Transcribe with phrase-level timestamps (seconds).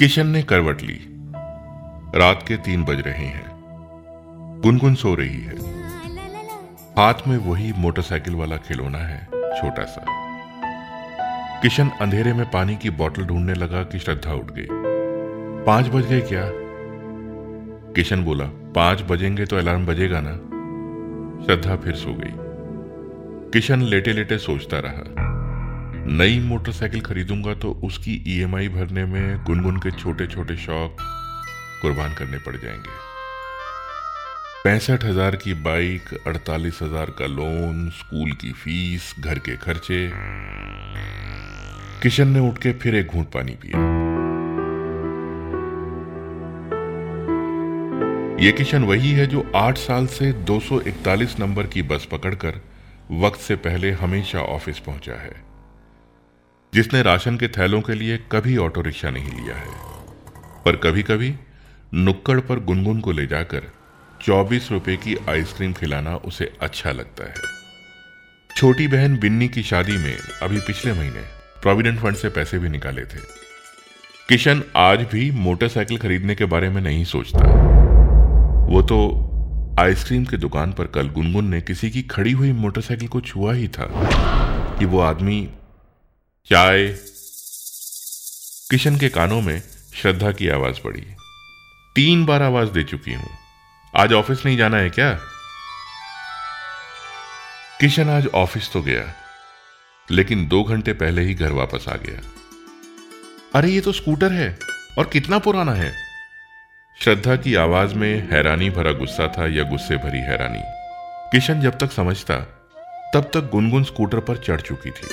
[0.00, 1.00] किशन ने करवट ली।
[2.18, 3.46] रात के तीन बज रहे हैं।
[4.62, 5.56] गुनगुन सो रही है।
[6.98, 10.04] हाथ में वही मोटरसाइकिल वाला खिलौना है छोटा सा
[11.62, 14.66] किशन अंधेरे में पानी की बोतल ढूँढने लगा कि श्रद्धा उठ गई।
[15.66, 16.44] पाँच बज गए क्या?
[17.92, 20.36] किशन बोला, पाँच बजेंगे तो अलार्म बजेगा ना?
[21.46, 22.32] श्रद्धा फिर सो गई।
[23.50, 25.29] किशन लेटे लेटे सोचता रहा।
[26.06, 30.96] नई मोटरसाइकिल खरीदूँगा तो उसकी ईएमआई भरने में गुनगुन के छोटे छोटे शौक
[31.82, 32.98] कुर्बान करने पड़ जाएँगे।
[34.64, 40.10] पैंसठ हज़ार की बाइक, अड़तालीस हज़ार का लोन, स्कूल की फ़ीस, घर के खर्चे।
[42.02, 43.78] किशन ने उठ के फिर एक घूंट पानी पिया।
[48.44, 52.60] ये किशन वही है जो आठ साल से 241 नंबर की बस पकड़कर
[53.12, 55.49] वक्त से पहले हमेशा ऑफ़िस पहुँचा है।
[56.74, 59.68] जिसने राशन के थैलों के लिए कभी ऑटो रिक्शा नहीं लिया है।
[60.64, 61.34] पर कभी कभी
[61.94, 63.62] नुक्कड़ पर गुनगुन को ले जाकर
[64.22, 67.34] चौबीस रुपए की आइसक्रीम खिलाना उसे अच्छा लगता है।
[68.56, 71.20] छोटी बहन बिन्नी की शादी में अभी पिछले महीने
[71.62, 73.18] प्रोविडेंट फंड से पैसे भी निकाले थे।
[74.28, 77.44] किशन आज भी मोटरसाइकिल खरीदने के बारे में नहीं सोचता।
[78.66, 79.00] वो तो
[79.80, 83.68] आइसक्रीम की दुकान पर कल गुनगुन ने किसी की खड़ी हुई मोटरसाइकिल को छुआ ही
[83.68, 83.88] था
[84.78, 85.48] कि वो आदमी
[86.46, 86.88] चाय।
[88.70, 89.62] किशन के कानों में
[89.94, 91.00] श्रद्धा की आवाज़ पड़ी।
[91.96, 93.28] तीन बार आवाज़ दे चुकी हूँ।
[93.96, 95.12] आज ऑफ़िस नहीं जाना है क्या?
[97.80, 99.14] किशन आज ऑफ़िस तो गया,
[100.10, 102.20] लेकिन दो घंटे पहले ही घर वापस आ गया।
[103.54, 104.58] अरे, ये तो स्कूटर है,
[104.98, 105.94] और कितना पुराना है।
[107.00, 110.62] श्रद्धा की आवाज़ में हैरानी भरा गुस्सा था या गुस्से भरी हैरानी।
[111.32, 112.36] किशन जब तक समझता,
[113.14, 115.08] तब तक गुनगुन स्कूटर पर चढ़ चुकी थी।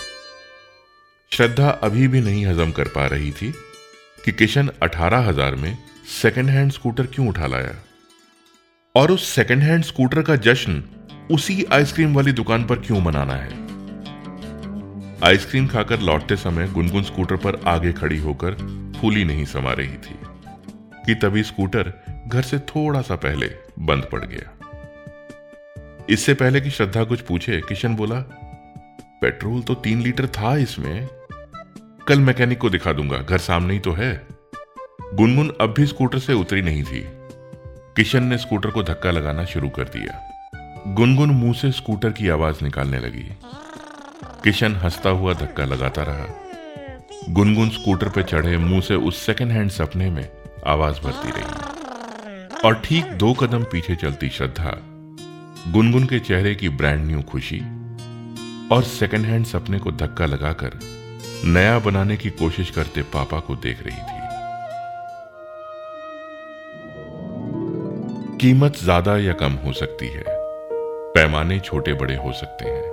[1.38, 3.52] श्रद्धा अभी भी नहीं हजम कर पा रही थी
[4.26, 5.78] कि किशन अठारह हज़ार में
[6.22, 7.74] सेकेंड हैंड स्कूटर क्यों उठा लाया।
[8.96, 10.84] और उस सेकेंड हैंड स्कूटर का जश्न
[11.32, 13.50] उसी आइसक्रीम वाली दुकान पर क्यों मनाना है?
[15.24, 18.56] आइसक्रीम खाकर लौटते समय गुनगुन स्कूटर पर आगे खड़ी होकर
[19.02, 20.18] फूली नहीं समा रही थी
[21.06, 21.94] कि तभी स्कूटर
[22.28, 24.48] घर से थोड़ा सा पहले बंद पड़ गया।
[26.10, 28.20] इससे पहले कि श्रद्धा कुछ पूछे, किशन बोला,
[29.22, 31.08] पेट्रोल तो तीन लीटर था इसमें
[32.08, 34.28] कल मैकेनिक को दिखा दूँगा, घर सामने ही तो है।
[35.14, 37.04] गुनगुन अब भी स्कूटर से उतरी नहीं थी।
[37.96, 40.32] किशन ने स्कूटर को धक्का लगाना शुरू कर दिया।
[40.88, 43.26] गुनगुन मुँह से स्कूटर की आवाज़ निकालने लगी।
[44.26, 46.26] किशन हंसता हुआ धक्का लगाता रहा।
[47.30, 50.30] गुनगुन स्कूटर पर चढ़े, मुँह से उस सेकंड हैंड सपने में
[50.68, 54.78] आवाज़ भरती रही। और ठीक दो कदम पीछे चलती श्रद्धा,
[55.72, 57.60] गुनगुन के चेहरे की ब्रांड न्यू खुशी
[58.72, 60.80] और सेकंड हैंड सपने को धक्का लगाकर
[61.46, 64.18] नया बनाने की कोशिश करते पापा को देख रही थी।
[68.38, 70.24] कीमत ज़्यादा या कम हो सकती है।
[71.14, 72.86] पैमाने छोटे बड़े हो सकते हैं।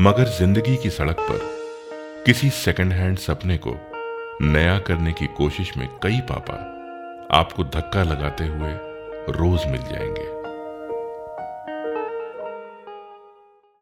[0.00, 1.38] मगर ज़िंदगी की सड़क पर
[2.26, 3.76] किसी सेकंड हैंड सपने को
[4.42, 6.54] नया करने की कोशिश में कई पापा
[7.38, 8.72] आपको धक्का लगाते हुए
[9.32, 10.39] रोज मिल जाएँगे।